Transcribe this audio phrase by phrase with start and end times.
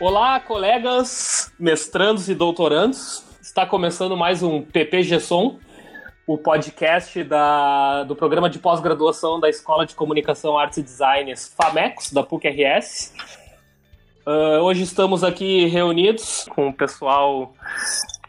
[0.00, 3.24] Olá, colegas, mestrandos e doutorandos.
[3.42, 5.58] Está começando mais um PPG Som,
[6.24, 12.12] o podcast da, do programa de pós-graduação da Escola de Comunicação, Artes e Designs FAMECOS,
[12.12, 13.12] da PUC-RS.
[14.24, 17.52] Uh, hoje estamos aqui reunidos com o pessoal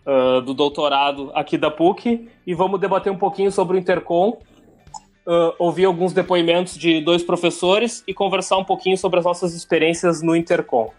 [0.08, 4.40] uh, do doutorado aqui da PUC e vamos debater um pouquinho sobre o Intercom,
[5.28, 10.24] uh, ouvir alguns depoimentos de dois professores e conversar um pouquinho sobre as nossas experiências
[10.24, 10.92] no Intercom.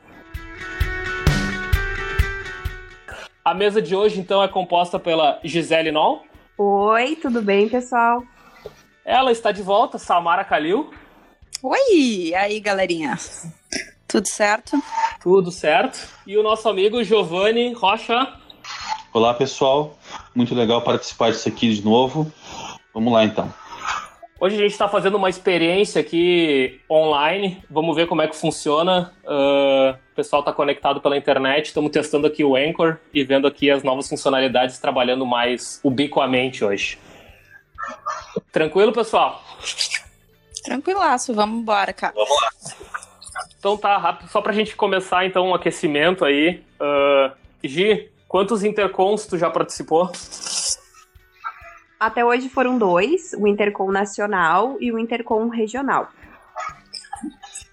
[3.51, 6.23] A mesa de hoje, então, é composta pela Gisele Noll.
[6.57, 8.23] Oi, tudo bem, pessoal?
[9.05, 10.89] Ela está de volta, Samara Kalil.
[11.61, 13.19] Oi, aí, galerinha.
[14.07, 14.81] Tudo certo?
[15.21, 15.99] Tudo certo.
[16.25, 18.35] E o nosso amigo Giovanni Rocha.
[19.13, 19.99] Olá, pessoal.
[20.33, 22.33] Muito legal participar disso aqui de novo.
[22.95, 23.53] Vamos lá, então.
[24.41, 27.63] Hoje a gente está fazendo uma experiência aqui online.
[27.69, 29.13] Vamos ver como é que funciona.
[29.23, 31.67] Uh, o pessoal está conectado pela internet.
[31.67, 36.99] Estamos testando aqui o Anchor e vendo aqui as novas funcionalidades trabalhando mais ubiquamente hoje.
[38.51, 39.45] Tranquilo, pessoal?
[40.65, 42.15] Tranquilaço, vamos embora, cara.
[42.15, 42.51] Vamos lá.
[43.59, 46.65] Então tá, rápido, só pra gente começar então um aquecimento aí.
[46.81, 47.31] Uh,
[47.63, 50.11] Gi, quantos intercons tu já participou?
[52.01, 56.09] Até hoje foram dois, o Intercom Nacional e o Intercom Regional.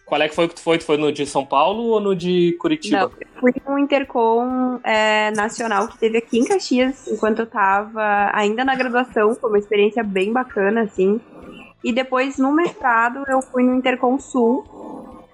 [0.06, 0.78] Qual é que foi que tu foi?
[0.78, 2.97] Tu foi no de São Paulo ou no de Curitiba?
[2.97, 8.30] Não, eu fui no Intercom é, Nacional que teve aqui em Caxias, enquanto eu tava
[8.34, 11.22] ainda na graduação, foi uma experiência bem bacana, assim.
[11.81, 14.66] E depois, no mestrado, eu fui no Intercom Sul,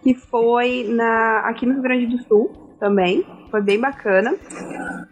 [0.03, 3.25] que foi na, aqui no Rio Grande do Sul também.
[3.49, 4.35] Foi bem bacana.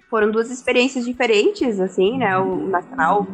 [0.09, 2.37] Foram duas experiências diferentes, assim, né?
[2.37, 3.25] O nacional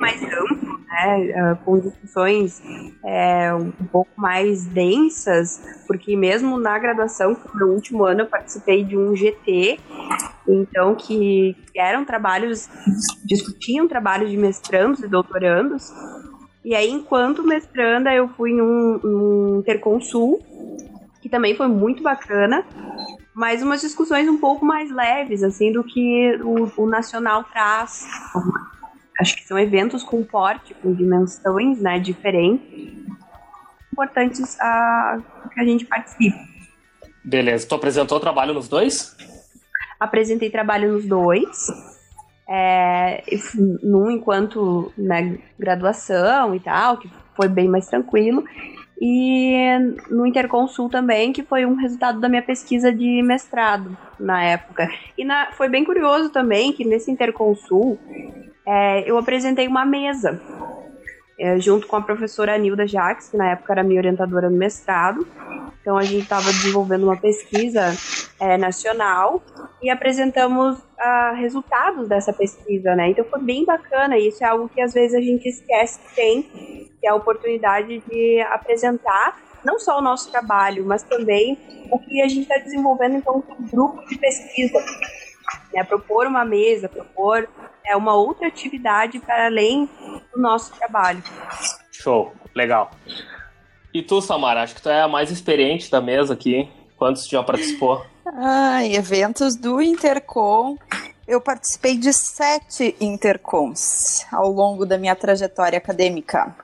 [0.00, 1.58] mais amplo, né?
[1.64, 2.62] Com discussões
[3.04, 8.96] é, um pouco mais densas, porque mesmo na graduação, no último ano, eu participei de
[8.96, 9.78] um GT,
[10.48, 12.68] então que eram trabalhos,
[13.24, 15.92] discutiam trabalhos de mestrandos e doutorandos.
[16.64, 20.40] E aí, enquanto mestranda, eu fui num, num Interconsul,
[21.22, 22.64] que também foi muito bacana,
[23.34, 28.06] mas umas discussões um pouco mais leves, assim, do que o, o nacional traz.
[29.20, 32.94] Acho que são eventos com porte, com dimensões, né, diferentes,
[33.92, 35.20] importantes a
[35.52, 36.38] que a gente participe.
[37.22, 37.68] Beleza.
[37.68, 39.14] Tu apresentou trabalho nos dois?
[39.98, 41.66] Apresentei trabalho nos dois.
[42.48, 43.22] É,
[43.82, 48.42] num enquanto né, graduação e tal, que foi bem mais tranquilo,
[49.00, 49.54] e
[50.10, 54.90] no Interconsul também, que foi um resultado da minha pesquisa de mestrado na época.
[55.16, 57.98] E na, foi bem curioso também que nesse Interconsul
[58.66, 60.40] é, eu apresentei uma mesa
[61.38, 65.26] é, junto com a professora Anilda Jacques, que na época era minha orientadora no mestrado.
[65.80, 67.96] Então a gente estava desenvolvendo uma pesquisa
[68.38, 69.42] é, nacional
[69.82, 73.08] e apresentamos uh, resultados dessa pesquisa, né?
[73.08, 74.18] Então foi bem bacana.
[74.18, 78.02] Isso é algo que às vezes a gente esquece que tem, que é a oportunidade
[78.06, 81.58] de apresentar não só o nosso trabalho, mas também
[81.90, 84.78] o que a gente está desenvolvendo um grupo de pesquisa.
[85.72, 85.84] Né?
[85.84, 87.48] Propor uma mesa, propor
[87.84, 89.88] é uma outra atividade para além
[90.32, 91.22] do nosso trabalho.
[91.90, 92.90] Show, legal.
[93.92, 96.68] E tu, Samara, acho que tu é a mais experiente da mesa aqui.
[96.96, 98.04] Quantos já participou?
[98.32, 100.76] Ah, eventos do Intercom.
[101.26, 106.54] Eu participei de sete Intercoms ao longo da minha trajetória acadêmica,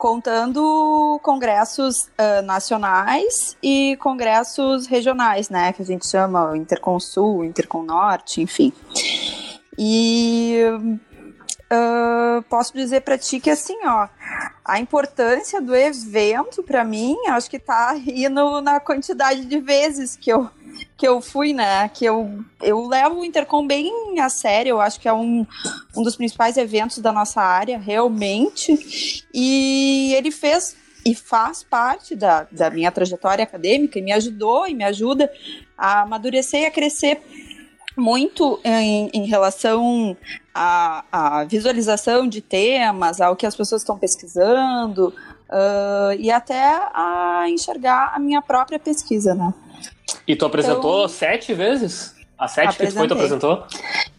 [0.00, 5.74] contando congressos uh, nacionais e congressos regionais, né?
[5.74, 8.72] Que a gente chama Intercom Sul, Intercom Norte, enfim.
[9.76, 10.58] E
[11.70, 14.08] uh, posso dizer para ti que assim, ó,
[14.64, 20.16] a importância do evento para mim, acho que tá aí no, na quantidade de vezes
[20.16, 20.48] que eu
[20.96, 21.88] que eu fui, né?
[21.88, 25.46] Que eu, eu levo o Intercom bem a sério, eu acho que é um,
[25.96, 29.24] um dos principais eventos da nossa área, realmente.
[29.32, 34.74] E ele fez e faz parte da, da minha trajetória acadêmica e me ajudou e
[34.74, 35.30] me ajuda
[35.76, 37.20] a amadurecer e a crescer
[37.96, 40.16] muito em, em relação
[40.54, 45.08] à, à, visualização de temas, ao que as pessoas estão pesquisando
[45.48, 49.52] uh, e até a enxergar a minha própria pesquisa, né?
[50.30, 52.14] E tu apresentou então, sete vezes?
[52.38, 53.64] A sete que foi, tu apresentou?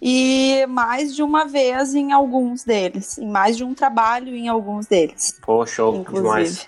[0.01, 3.17] E mais de uma vez em alguns deles.
[3.17, 5.39] Em mais de um trabalho em alguns deles.
[5.41, 6.67] Pô, show, inclusive.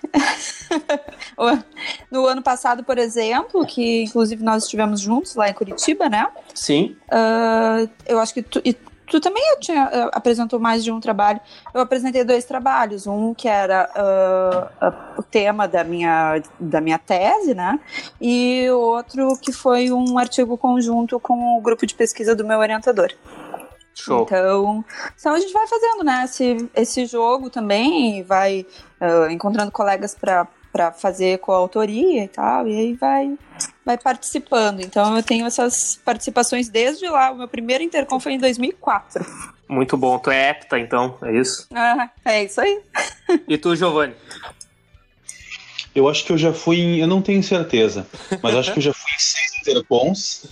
[2.10, 6.26] no ano passado, por exemplo, que inclusive nós estivemos juntos lá em Curitiba, né?
[6.54, 6.96] Sim.
[7.12, 8.62] Uh, eu acho que tu,
[9.06, 11.40] tu também tinha, uh, apresentou mais de um trabalho.
[11.72, 16.98] Eu apresentei dois trabalhos, um que era uh, uh, o tema da minha, da minha
[16.98, 17.78] tese, né?
[18.20, 23.12] E outro que foi um artigo conjunto com o grupo de pesquisa do meu orientador.
[23.94, 24.22] Show.
[24.22, 24.84] Então,
[25.16, 28.66] então a gente vai fazendo, né, esse, esse jogo também, vai
[29.30, 33.38] encontrando colegas para para fazer coautoria e tal, e aí vai
[33.86, 34.80] vai participando.
[34.80, 37.30] Então eu tenho essas participações desde lá.
[37.30, 39.24] O meu primeiro Intercom foi em 2004.
[39.68, 40.18] Muito bom.
[40.18, 41.68] Tu é hepta, então, é isso?
[41.72, 42.80] Ah, é isso aí.
[43.46, 44.14] E tu, Giovanni?
[45.94, 46.98] Eu acho que eu já fui em.
[46.98, 48.04] Eu não tenho certeza,
[48.42, 50.44] mas acho que eu já fui em seis Intercoms.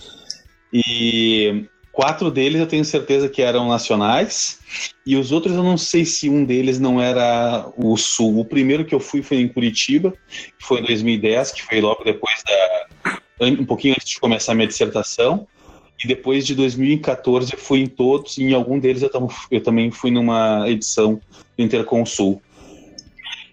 [0.71, 4.59] E Quatro deles eu tenho certeza que eram nacionais,
[5.05, 8.39] e os outros eu não sei se um deles não era o Sul.
[8.39, 10.11] O primeiro que eu fui foi em Curitiba,
[10.57, 13.45] que foi em 2010, que foi logo depois da.
[13.45, 15.47] um pouquinho antes de começar a minha dissertação.
[16.03, 19.91] E depois de 2014 eu fui em todos, e em algum deles eu, eu também
[19.91, 21.21] fui numa edição
[21.55, 22.41] do Intercom Sul.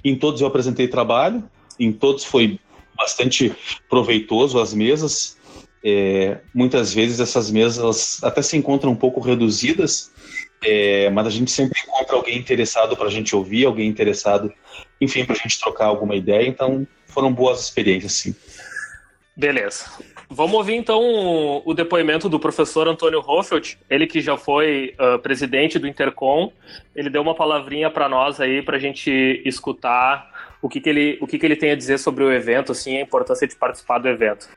[0.02, 1.44] Em todos eu apresentei trabalho,
[1.78, 2.58] em todos foi
[2.96, 3.54] bastante
[3.88, 5.36] proveitoso as mesas.
[5.84, 10.12] É, muitas vezes essas mesas até se encontram um pouco reduzidas,
[10.62, 14.52] é, mas a gente sempre encontra alguém interessado para a gente ouvir, alguém interessado,
[15.00, 16.46] enfim, para a gente trocar alguma ideia.
[16.46, 18.34] Então, foram boas experiências, sim.
[19.36, 19.86] Beleza.
[20.28, 25.76] Vamos ouvir então o depoimento do professor Antônio Hoffelt, ele que já foi uh, presidente
[25.76, 26.52] do Intercom.
[26.94, 30.30] Ele deu uma palavrinha para nós aí para a gente escutar
[30.62, 32.98] o que, que ele o que, que ele tem a dizer sobre o evento, assim,
[32.98, 34.48] a importância de participar do evento.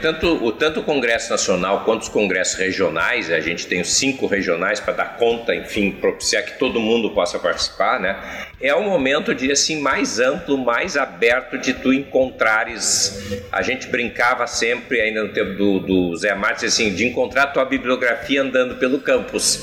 [0.00, 4.26] Tanto o, tanto o Congresso Nacional quanto os congressos regionais, a gente tem os cinco
[4.26, 8.18] regionais para dar conta, enfim, propiciar que todo mundo possa participar, né?
[8.60, 13.42] É um momento de assim mais amplo, mais aberto de tu encontrares.
[13.52, 17.64] A gente brincava sempre, ainda no tempo do, do Zé Martins, assim, de encontrar tua
[17.64, 19.62] bibliografia andando pelo campus.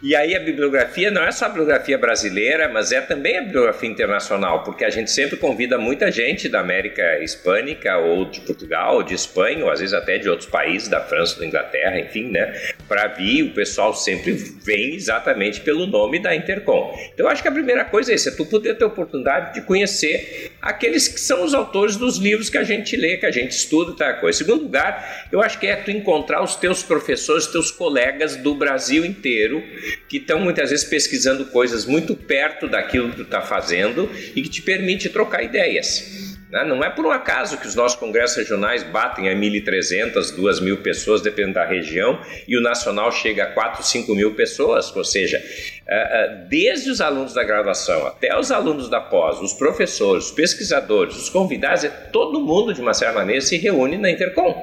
[0.00, 3.88] E aí a bibliografia não é só a bibliografia brasileira, mas é também a bibliografia
[3.88, 9.02] internacional, porque a gente sempre convida muita gente da América Hispânica ou de Portugal, ou
[9.02, 12.54] de Espanha, ou às vezes até de outros países, da França, da Inglaterra, enfim, né,
[12.86, 13.42] para vir.
[13.42, 16.96] O pessoal sempre vem exatamente pelo nome da Intercom.
[17.12, 19.54] Então eu acho que a primeira coisa é isso, é tu poder ter a oportunidade
[19.54, 23.32] de conhecer aqueles que são os autores dos livros que a gente lê, que a
[23.32, 24.42] gente estuda, tá coisa.
[24.42, 28.54] Em segundo lugar, eu acho que é tu encontrar os teus professores, teus colegas do
[28.54, 29.60] Brasil inteiro
[30.08, 34.48] que estão muitas vezes pesquisando coisas muito perto daquilo que tu está fazendo e que
[34.48, 36.28] te permite trocar ideias.
[36.50, 36.64] Né?
[36.64, 41.20] Não é por um acaso que os nossos congressos regionais batem a 1.300, 2.000 pessoas,
[41.20, 45.82] dependendo da região, e o nacional chega a 4, 5 mil pessoas, ou seja, eh,
[45.86, 51.16] eh, desde os alunos da graduação até os alunos da pós, os professores, os pesquisadores,
[51.16, 54.54] os convidados, é todo mundo, de uma certa maneira, se reúne na Intercom.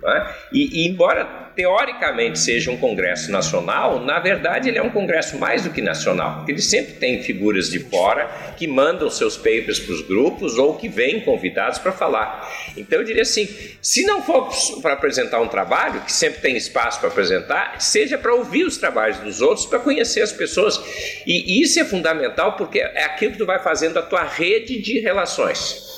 [0.00, 0.34] Né?
[0.52, 5.62] E, e embora teoricamente seja um congresso nacional, na verdade ele é um congresso mais
[5.62, 9.94] do que nacional, porque ele sempre tem figuras de fora que mandam seus papers para
[9.94, 12.50] os grupos ou que vêm convidados para falar.
[12.76, 13.48] Então eu diria assim,
[13.80, 14.48] se não for
[14.82, 19.18] para apresentar um trabalho, que sempre tem espaço para apresentar, seja para ouvir os trabalhos
[19.18, 20.80] dos outros, para conhecer as pessoas.
[21.26, 25.00] E isso é fundamental porque é aquilo que tu vai fazendo a tua rede de
[25.00, 25.93] relações.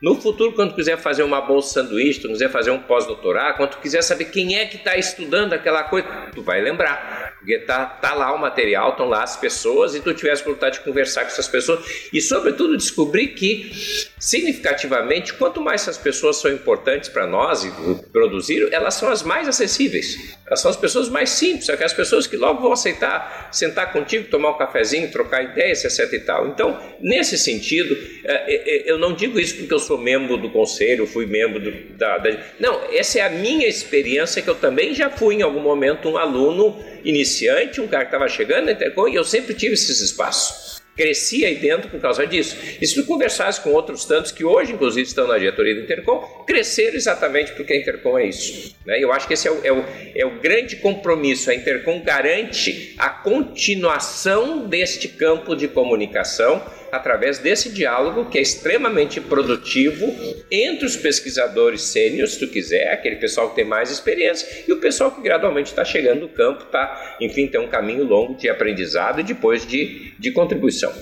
[0.00, 4.02] No futuro, quando quiser fazer uma bolsa sanduíche, tu quiser fazer um pós-doutorado, quando quiser
[4.02, 7.25] saber quem é que está estudando aquela coisa, tu vai lembrar.
[7.38, 10.84] Porque tá, tá lá o material, estão lá as pessoas e tu tivesse vontade de
[10.84, 13.70] conversar com essas pessoas e, sobretudo, descobrir que,
[14.18, 17.70] significativamente, quanto mais essas pessoas são importantes para nós e
[18.10, 20.36] produzir, elas são as mais acessíveis.
[20.46, 24.50] Elas são as pessoas mais simples, aquelas pessoas que logo vão aceitar sentar contigo, tomar
[24.50, 26.48] um cafezinho, trocar ideias, etc e tal.
[26.48, 30.50] Então, nesse sentido, é, é, é, eu não digo isso porque eu sou membro do
[30.50, 32.36] conselho, fui membro do, da, da...
[32.58, 36.16] Não, essa é a minha experiência que eu também já fui em algum momento um
[36.16, 40.82] aluno iniciante, um cara que estava chegando na Intercom, e eu sempre tive esses espaços.
[40.96, 42.56] Cresci aí dentro por causa disso.
[42.80, 46.20] E se tu conversasse com outros tantos que hoje, inclusive, estão na diretoria do Intercom,
[46.46, 48.74] cresceram exatamente porque a Intercom é isso.
[48.86, 48.98] Né?
[48.98, 49.84] Eu acho que esse é o, é, o,
[50.14, 51.50] é o grande compromisso.
[51.50, 59.20] A Intercom garante a continuação deste campo de comunicação através desse diálogo que é extremamente
[59.20, 60.14] produtivo
[60.50, 64.78] entre os pesquisadores sêniores, se tu quiser, aquele pessoal que tem mais experiência, e o
[64.78, 69.20] pessoal que gradualmente está chegando no campo, tá, enfim, tem um caminho longo de aprendizado
[69.20, 70.92] e depois de, de contribuição.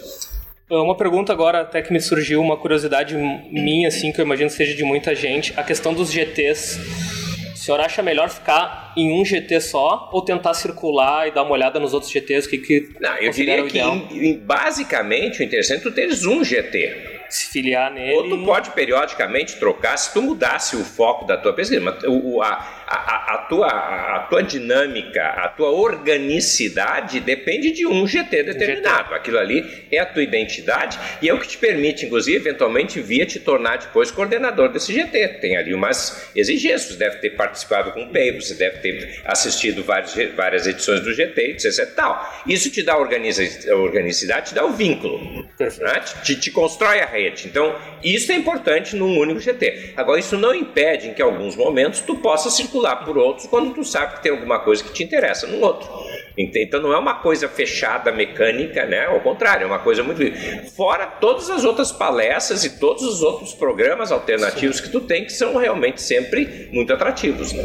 [0.71, 4.49] É uma pergunta agora até que me surgiu, uma curiosidade minha, assim, que eu imagino
[4.49, 7.24] seja de muita gente, a questão dos GTs
[7.65, 11.81] senhor acha melhor ficar em um GT só ou tentar circular e dar uma olhada
[11.81, 12.49] nos outros GTs?
[12.49, 16.45] Que, que Não, eu diria que em, em, basicamente o interessante é tu teres um
[16.45, 17.14] GT.
[17.37, 18.15] Se filiar nele.
[18.15, 21.81] Ou tu pode periodicamente trocar se tu mudasse o foco da tua pesquisa.
[21.81, 28.07] Mas o, a, a, a, tua, a tua dinâmica, a tua organicidade depende de um
[28.07, 29.09] GT determinado.
[29.09, 29.15] GT.
[29.15, 33.27] Aquilo ali é a tua identidade e é o que te permite, inclusive, eventualmente, via
[33.27, 35.29] te tornar depois coordenador desse GT.
[35.41, 36.93] Tem ali umas exigências.
[36.93, 41.13] Você deve ter participado com o PEI, você deve ter assistido vários, várias edições do
[41.13, 41.79] GT, etc.
[41.79, 42.43] E tal.
[42.47, 45.45] Isso te dá organicidade, te dá o vínculo.
[45.59, 46.01] Né?
[46.23, 47.24] Te, te constrói a rede.
[47.47, 49.93] Então, isso é importante num único GT.
[49.97, 53.85] Agora, isso não impede que em alguns momentos tu possa circular por outros quando tu
[53.85, 55.89] sabe que tem alguma coisa que te interessa no outro.
[56.37, 59.07] Então não é uma coisa fechada, mecânica, né?
[59.07, 60.21] Ao contrário, é uma coisa muito.
[60.77, 65.33] Fora todas as outras palestras e todos os outros programas alternativos que tu tem, que
[65.33, 67.53] são realmente sempre muito atrativos.
[67.53, 67.63] Né?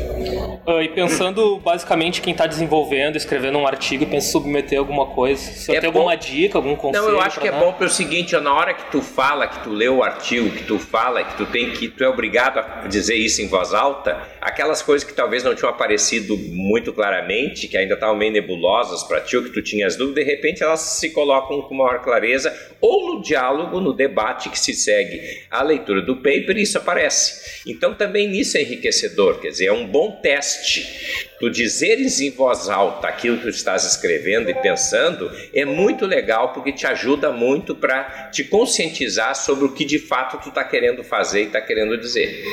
[0.68, 5.08] Uh, e pensando basicamente quem está desenvolvendo, escrevendo um artigo e pensa em submeter alguma
[5.08, 5.42] coisa.
[5.42, 7.06] Se é tem alguma dica, algum conselho?
[7.06, 9.72] Não, eu acho que é bom pelo seguinte: na hora que tu fala, que tu
[9.72, 11.88] lê o artigo, que tu fala, que tu tem que.
[11.88, 15.72] tu é obrigado a dizer isso em voz alta, aquelas coisas que talvez não tinham
[15.72, 19.96] aparecido muito claramente, que ainda estavam meio nebulosas nebulosas para ti, ou que tu tinhas
[19.96, 24.60] dúvida, de repente elas se colocam com maior clareza, ou no diálogo, no debate que
[24.60, 27.63] se segue à leitura do paper, isso aparece.
[27.66, 31.28] Então também nisso é enriquecedor, quer dizer, é um bom teste.
[31.39, 36.51] Tu dizeres em voz alta aquilo que tu estás escrevendo e pensando é muito legal
[36.51, 41.01] porque te ajuda muito para te conscientizar sobre o que de fato tu está querendo
[41.01, 42.51] fazer e está querendo dizer.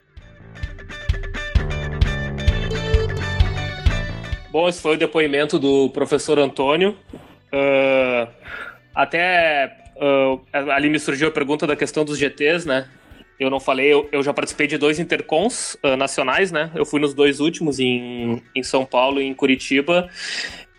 [4.57, 6.97] Bom, esse foi o depoimento do professor Antônio.
[7.53, 8.27] Uh,
[8.95, 10.41] até uh,
[10.73, 12.89] ali me surgiu a pergunta da questão dos GTs, né?
[13.39, 16.71] Eu não falei, eu, eu já participei de dois intercons uh, nacionais, né?
[16.75, 20.09] Eu fui nos dois últimos, em, em São Paulo e em Curitiba.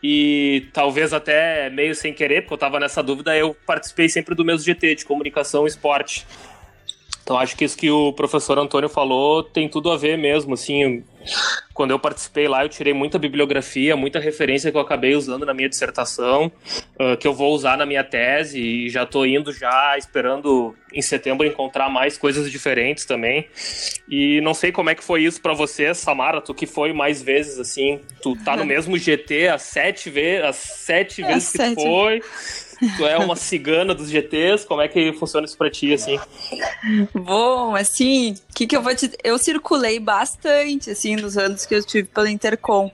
[0.02, 4.44] E talvez até meio sem querer, porque eu estava nessa dúvida, eu participei sempre do
[4.44, 6.26] mesmo GT, de comunicação e esporte.
[7.28, 11.04] Então acho que isso que o professor Antônio falou tem tudo a ver mesmo, assim,
[11.74, 15.54] quando eu participei lá, eu tirei muita bibliografia, muita referência que eu acabei usando na
[15.54, 16.50] minha dissertação,
[16.98, 21.02] uh, que eu vou usar na minha tese e já estou indo já esperando em
[21.02, 23.46] setembro encontrar mais coisas diferentes também.
[24.08, 27.22] E não sei como é que foi isso para você, Samara, tu que foi mais
[27.22, 31.58] vezes assim, tu tá no mesmo GT as sete, ve as sete é, vezes que
[31.58, 31.76] sete.
[31.76, 32.22] foi.
[32.98, 36.20] Tu é uma cigana dos GTs, como é que funciona isso pra ti, assim?
[37.14, 39.12] Bom, assim, o que que eu vou te...
[39.24, 42.92] Eu circulei bastante, assim, nos anos que eu estive pela Intercom.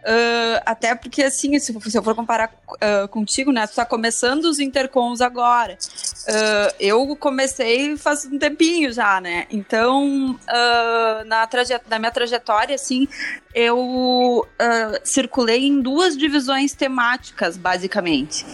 [0.00, 4.58] Uh, até porque, assim, se, eu for comparar uh, contigo, né, tu tá começando os
[4.58, 5.76] Intercoms agora.
[6.26, 9.46] Uh, eu comecei faz um tempinho já, né?
[9.50, 10.38] Então,
[11.26, 11.48] na,
[11.88, 13.06] na minha trajetória, assim,
[13.54, 14.46] eu
[15.04, 18.44] circulei em duas divisões temáticas, basicamente.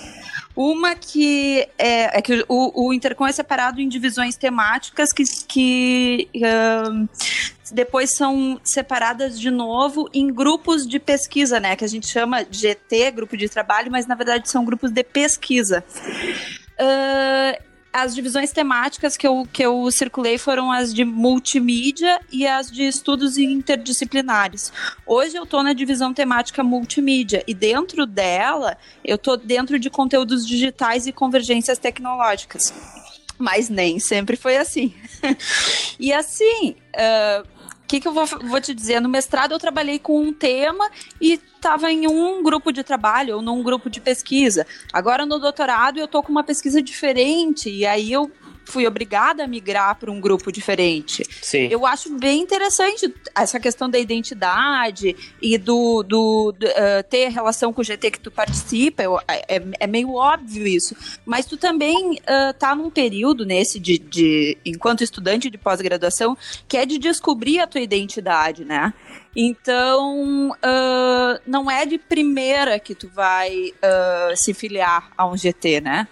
[0.56, 6.28] Uma que é, é que o, o, Intercom é separado em divisões temáticas que, que
[6.36, 7.08] uh,
[7.70, 11.76] depois são separadas de novo em grupos de pesquisa, né?
[11.76, 15.84] Que a gente chama GT, grupo de trabalho, mas na verdade são grupos de pesquisa.
[16.80, 17.65] Uh,
[18.02, 22.82] as divisões temáticas que eu, que eu circulei foram as de multimídia e as de
[22.82, 24.72] estudos interdisciplinares.
[25.06, 30.46] Hoje eu estou na divisão temática multimídia e dentro dela eu estou dentro de conteúdos
[30.46, 32.72] digitais e convergências tecnológicas.
[33.38, 34.94] Mas nem sempre foi assim.
[35.98, 37.55] e assim, uh,
[37.86, 39.00] que, que eu vou, vou, te dizer?
[39.00, 40.90] No mestrado eu trabalhei com um tema
[41.20, 44.66] e estava em um grupo de trabalho ou num grupo de pesquisa.
[44.92, 48.30] Agora no doutorado eu estou com uma pesquisa diferente e aí eu
[48.66, 51.24] fui obrigada a migrar para um grupo diferente.
[51.40, 51.68] Sim.
[51.70, 57.72] Eu acho bem interessante essa questão da identidade e do, do, do uh, ter relação
[57.72, 59.02] com o GT que tu participa.
[59.02, 60.94] Eu, é, é, meio óbvio isso.
[61.24, 66.36] Mas tu também uh, tá num período nesse de, de enquanto estudante de pós-graduação
[66.68, 68.92] que é de descobrir a tua identidade, né?
[69.34, 75.82] Então, uh, não é de primeira que tu vai uh, se filiar a um GT,
[75.82, 76.08] né?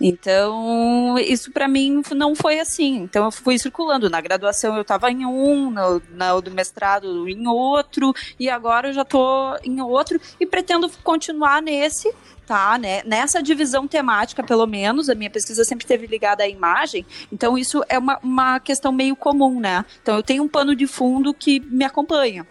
[0.00, 2.96] Então, isso para mim não foi assim.
[2.96, 4.10] Então, eu fui circulando.
[4.10, 8.92] Na graduação eu estava em um, no, no do mestrado em outro, e agora eu
[8.92, 12.12] já estou em outro e pretendo continuar nesse
[12.46, 13.02] tá, né?
[13.04, 17.82] Nessa divisão temática, pelo menos, a minha pesquisa sempre esteve ligada à imagem, então isso
[17.88, 19.84] é uma, uma questão meio comum, né?
[20.00, 22.46] Então eu tenho um pano de fundo que me acompanha.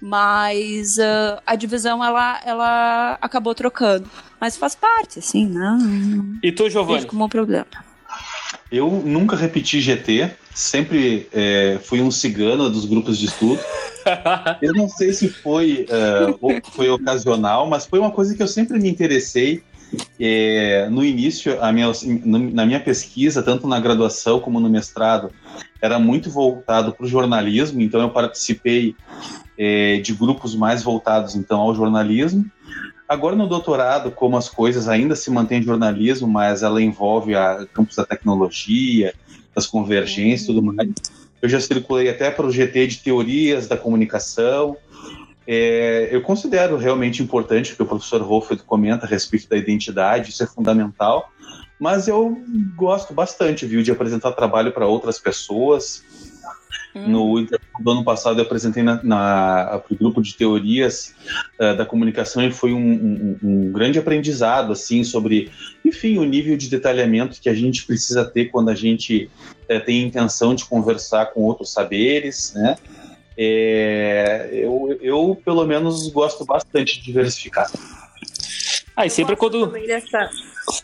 [0.00, 4.08] Mas uh, a divisão, ela, ela acabou trocando.
[4.44, 6.36] Mas faz parte, assim, não.
[6.42, 7.06] E tu, Giovanni?
[7.06, 7.64] como um problema.
[8.70, 13.58] Eu nunca repeti GT, sempre é, fui um cigano dos grupos de estudo.
[14.60, 18.78] eu não sei se foi, uh, foi ocasional, mas foi uma coisa que eu sempre
[18.78, 19.62] me interessei
[20.20, 21.90] É, no início, minha,
[22.52, 25.30] na minha pesquisa, tanto na graduação como no mestrado,
[25.80, 28.94] era muito voltado para o jornalismo, então eu participei
[29.56, 32.44] é, de grupos mais voltados então ao jornalismo.
[33.08, 37.96] Agora no doutorado, como as coisas ainda se mantêm jornalismo, mas ela envolve a campos
[37.96, 39.14] da tecnologia,
[39.54, 40.90] das convergências e tudo mais,
[41.40, 44.76] eu já circulei até para o GT de teorias da comunicação,
[45.46, 50.30] é, eu considero realmente importante o que o professor Hoffert comenta a respeito da identidade,
[50.30, 51.30] isso é fundamental,
[51.78, 52.38] mas eu
[52.74, 56.02] gosto bastante, viu, de apresentar trabalho para outras pessoas.
[56.94, 57.08] Hum.
[57.08, 57.40] No,
[57.80, 61.14] no ano passado eu apresentei na, na para o grupo de teorias
[61.58, 65.50] uh, da comunicação e foi um, um, um, grande aprendizado assim sobre,
[65.84, 69.28] enfim, o nível de detalhamento que a gente precisa ter quando a gente
[69.68, 72.76] uh, tem intenção de conversar com outros saberes, né?
[73.36, 77.68] É, eu, eu, pelo menos, gosto bastante de diversificar.
[78.96, 79.66] Ah, e sempre quando.
[79.66, 80.30] Dessa...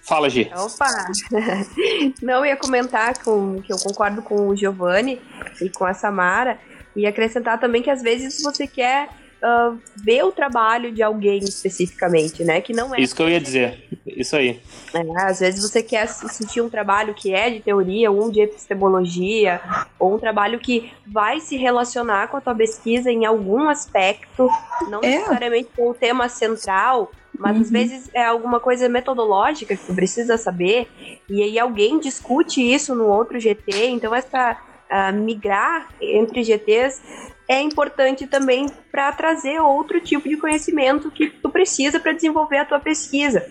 [0.03, 0.51] Fala, Gi.
[0.55, 0.89] Opa!
[2.23, 5.21] Não, ia comentar com, que eu concordo com o Giovanni
[5.61, 6.59] e com a Samara,
[6.95, 9.09] e acrescentar também que às vezes você quer
[9.43, 12.61] uh, ver o trabalho de alguém especificamente, né?
[12.61, 13.01] Que não é.
[13.01, 13.89] Isso que eu ia dizer.
[14.07, 14.61] Isso aí.
[14.95, 19.61] É, às vezes você quer assistir um trabalho que é de teoria, um de epistemologia,
[19.99, 24.49] ou um trabalho que vai se relacionar com a tua pesquisa em algum aspecto,
[24.89, 25.19] não é.
[25.19, 27.63] necessariamente com o tema central, mas uhum.
[27.63, 30.89] às vezes é alguma coisa metodológica que tu precisa saber,
[31.29, 37.01] e aí alguém discute isso no outro GT, então essa uh, migrar entre GTs
[37.49, 42.65] é importante também para trazer outro tipo de conhecimento que tu precisa para desenvolver a
[42.65, 43.45] tua pesquisa.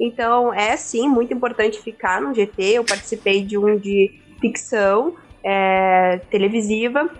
[0.00, 2.62] Então, é sim muito importante ficar no GT.
[2.78, 7.10] Eu participei de um de ficção é, televisiva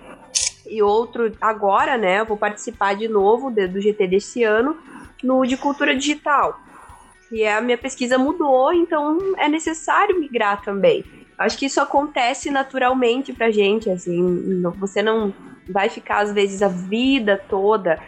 [0.67, 2.21] e outro agora, né?
[2.21, 4.76] Eu vou participar de novo do GT desse ano
[5.23, 6.61] no de cultura digital.
[7.31, 11.05] E a minha pesquisa mudou, então é necessário migrar também.
[11.38, 15.33] Acho que isso acontece naturalmente pra gente, assim, você não
[15.69, 17.99] vai ficar às vezes a vida toda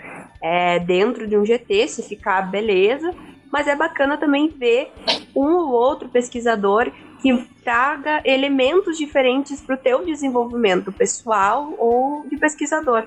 [0.43, 3.15] é, dentro de um GT, se ficar beleza,
[3.51, 4.93] mas é bacana também ver
[5.35, 6.91] um ou outro pesquisador
[7.23, 13.05] que traga elementos diferentes para o teu desenvolvimento pessoal ou de pesquisador.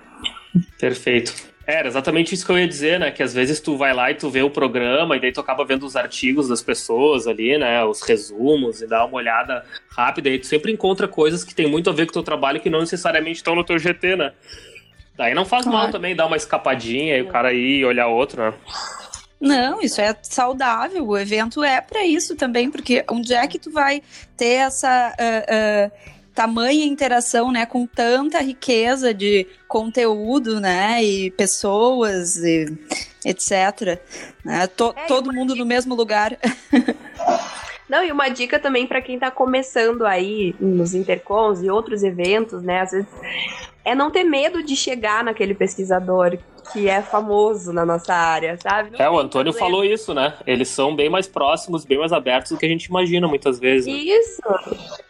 [0.80, 1.57] Perfeito.
[1.68, 3.12] Era exatamente isso que eu ia dizer, né?
[3.12, 5.66] Que às vezes tu vai lá e tu vê o programa e daí tu acaba
[5.66, 7.84] vendo os artigos das pessoas ali, né?
[7.84, 11.90] Os resumos e dá uma olhada rápida e tu sempre encontra coisas que tem muito
[11.90, 14.32] a ver com o teu trabalho que não necessariamente estão no teu GT, né?
[15.18, 15.78] Daí não faz claro.
[15.78, 18.54] mal também dar uma escapadinha e o cara ir olhar outro, né?
[19.40, 21.06] Não, isso é saudável.
[21.06, 24.02] O evento é para isso também, porque onde é que tu vai
[24.38, 32.36] ter essa uh, uh, tamanha interação, né, com tanta riqueza de conteúdo, né, e pessoas,
[32.36, 32.78] e
[33.26, 34.00] etc.
[34.46, 34.68] Né?
[34.68, 35.64] To, é, todo mundo dica...
[35.64, 36.38] no mesmo lugar.
[37.90, 42.62] Não, e uma dica também para quem está começando aí nos intercons e outros eventos,
[42.62, 43.08] né, às vezes
[43.84, 46.38] é não ter medo de chegar naquele pesquisador
[46.72, 48.92] que é famoso na nossa área, sabe?
[48.92, 49.60] Não é, o Antônio problema.
[49.60, 50.34] falou isso, né?
[50.46, 53.88] Eles são bem mais próximos, bem mais abertos do que a gente imagina muitas vezes.
[53.88, 54.00] Né?
[54.00, 54.42] Isso.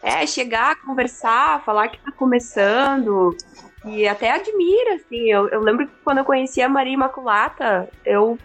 [0.01, 3.35] É, chegar, conversar, falar que tá começando.
[3.85, 5.31] E até admira, assim.
[5.31, 8.37] Eu, eu lembro que quando eu conheci a Maria Imaculata, eu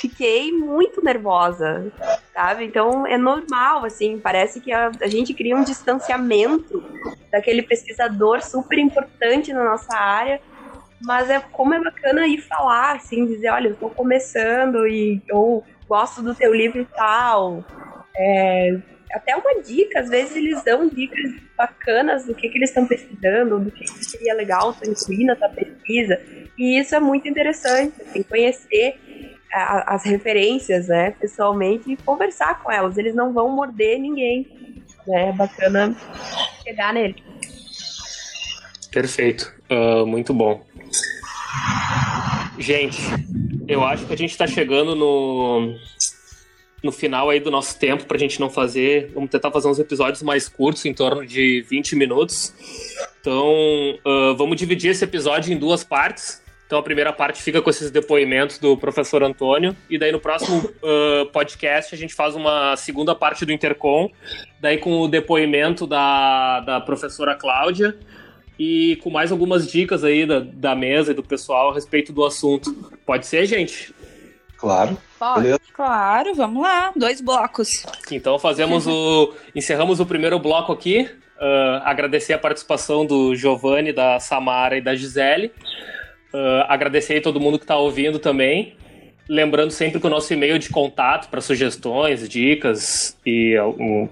[0.00, 1.90] fiquei muito nervosa,
[2.34, 2.64] sabe?
[2.64, 6.82] Então é normal, assim, parece que a, a gente cria um distanciamento
[7.30, 10.40] daquele pesquisador super importante na nossa área
[11.00, 15.64] mas é como é bacana ir falar, assim, dizer, olha, eu estou começando e eu
[15.88, 17.64] gosto do teu livro tal.
[18.16, 18.78] É,
[19.12, 23.58] até uma dica, às vezes eles dão dicas bacanas do que, que eles estão pesquisando,
[23.58, 26.20] do que, que seria legal tu incluir na tua pesquisa.
[26.56, 28.98] E isso é muito interessante, assim, conhecer
[29.52, 32.98] a, as referências, né, pessoalmente e conversar com elas.
[32.98, 34.46] Eles não vão morder ninguém.
[35.06, 35.30] Né?
[35.30, 35.96] É bacana
[36.62, 37.16] chegar nele.
[38.90, 40.64] Perfeito, uh, muito bom.
[42.58, 43.00] Gente,
[43.68, 45.76] eu acho que a gente está chegando no,
[46.82, 49.10] no final aí do nosso tempo para a gente não fazer.
[49.14, 52.52] Vamos tentar fazer uns episódios mais curtos, em torno de 20 minutos.
[53.20, 53.52] Então,
[54.04, 56.42] uh, vamos dividir esse episódio em duas partes.
[56.66, 60.58] Então, a primeira parte fica com esses depoimentos do professor Antônio, e daí no próximo
[60.58, 64.10] uh, podcast a gente faz uma segunda parte do Intercom,
[64.60, 67.96] daí com o depoimento da, da professora Cláudia
[68.58, 72.24] e com mais algumas dicas aí da, da mesa e do pessoal a respeito do
[72.24, 72.74] assunto.
[73.06, 73.94] Pode ser, gente?
[74.56, 74.98] Claro.
[75.18, 75.56] Pode.
[75.72, 76.92] Claro, vamos lá.
[76.96, 77.86] Dois blocos.
[78.10, 79.32] Então fazemos o.
[79.54, 81.08] encerramos o primeiro bloco aqui.
[81.36, 85.52] Uh, agradecer a participação do Giovanni, da Samara e da Gisele.
[86.34, 88.76] Uh, agradecer aí todo mundo que está ouvindo também.
[89.28, 94.08] Lembrando sempre que o nosso e-mail de contato para sugestões, dicas e um,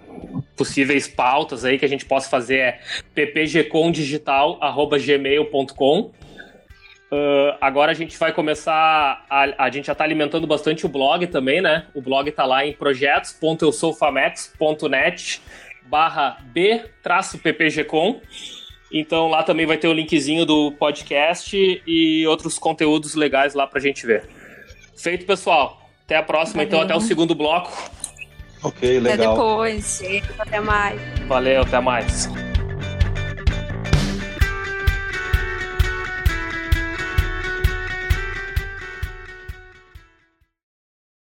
[0.54, 2.78] possíveis pautas aí que a gente possa fazer é
[3.14, 6.12] ppgcondigital.gmail.com.
[7.10, 9.24] Uh, agora a gente vai começar.
[9.30, 11.86] A, a gente já está alimentando bastante o blog também, né?
[11.94, 15.40] O blog está lá em projetos.eusoufamex.net
[15.86, 18.20] barra b-ppgcom.
[18.92, 23.80] Então lá também vai ter o linkzinho do podcast e outros conteúdos legais lá pra
[23.80, 24.28] gente ver.
[24.96, 25.80] Feito, pessoal.
[26.04, 26.68] Até a próxima, Valeu.
[26.68, 27.72] então, até o segundo bloco.
[28.62, 29.12] Ok, legal.
[29.14, 30.02] Até depois.
[30.38, 31.00] Até mais.
[31.26, 32.28] Valeu, até mais.